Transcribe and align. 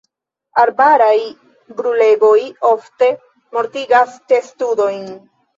Arbaraj 0.61 1.17
brulegoj 1.81 2.33
ofte 2.71 3.13
mortigas 3.59 4.19
testudojn. 4.35 5.09